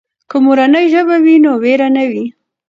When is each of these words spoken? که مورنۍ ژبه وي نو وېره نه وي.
که 0.29 0.37
مورنۍ 0.45 0.85
ژبه 0.93 1.15
وي 1.23 1.35
نو 1.43 1.51
وېره 1.63 1.87
نه 1.95 2.03
وي. 2.11 2.25